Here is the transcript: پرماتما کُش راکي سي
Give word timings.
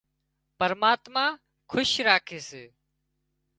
پرماتما 0.59 1.25
کُش 1.71 1.89
راکي 2.07 2.39
سي 2.49 2.63